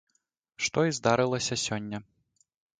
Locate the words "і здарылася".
0.89-1.61